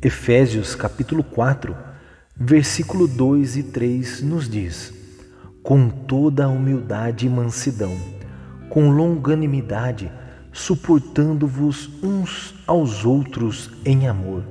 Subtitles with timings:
[0.00, 1.76] Efésios capítulo 4,
[2.36, 4.94] versículo 2 e 3 nos diz:
[5.60, 7.96] Com toda a humildade e mansidão,
[8.70, 10.08] com longanimidade,
[10.52, 14.44] suportando-vos uns aos outros em amor,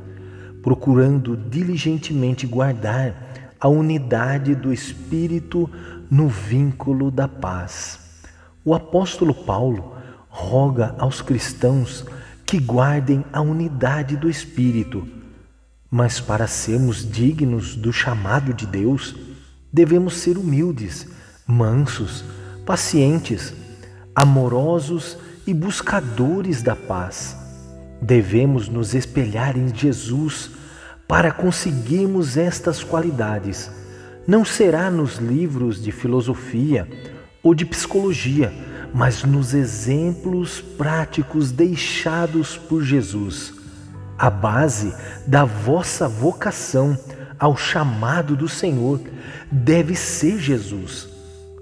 [0.61, 3.15] procurando diligentemente guardar
[3.57, 5.69] a unidade do Espírito
[6.11, 8.21] no vínculo da paz.
[8.65, 9.95] O apóstolo Paulo
[10.27, 12.03] roga aos cristãos
[12.45, 15.15] que guardem a unidade do Espírito
[15.89, 19.15] mas para sermos dignos do chamado de Deus,
[19.71, 21.07] devemos ser humildes,
[21.45, 22.23] mansos,
[22.65, 23.53] pacientes,
[24.13, 27.37] amorosos e buscadores da paz.
[28.01, 30.51] Devemos nos espelhar em Jesus
[31.07, 33.71] para conseguirmos estas qualidades.
[34.27, 36.87] Não será nos livros de filosofia
[37.41, 38.53] ou de psicologia,
[38.93, 43.53] mas nos exemplos práticos deixados por Jesus.
[44.17, 44.95] A base
[45.27, 46.97] da vossa vocação
[47.37, 48.99] ao chamado do Senhor
[49.51, 51.07] deve ser Jesus.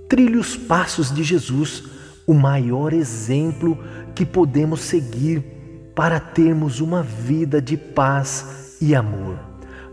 [0.07, 1.83] Trilhe os passos de Jesus,
[2.25, 3.77] o maior exemplo
[4.13, 5.43] que podemos seguir
[5.93, 9.37] para termos uma vida de paz e amor.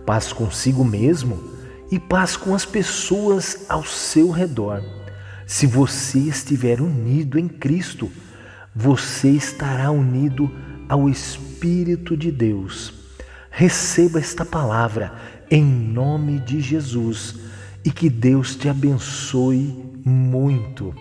[0.07, 1.43] Paz consigo mesmo
[1.91, 4.81] e paz com as pessoas ao seu redor.
[5.47, 8.09] Se você estiver unido em Cristo,
[8.75, 10.49] você estará unido
[10.89, 11.52] ao Espírito
[12.17, 12.93] de Deus.
[13.49, 15.15] Receba esta palavra
[15.49, 17.37] em nome de Jesus
[17.85, 19.73] e que Deus te abençoe
[20.05, 20.93] muito.